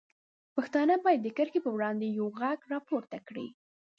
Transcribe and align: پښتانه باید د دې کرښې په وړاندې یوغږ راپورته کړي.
پښتانه 0.55 0.93
باید 1.05 1.19
د 1.23 1.23
دې 1.25 1.31
کرښې 1.37 1.59
په 1.63 1.69
وړاندې 1.75 2.15
یوغږ 2.19 2.59
راپورته 2.73 3.17
کړي. 3.27 3.47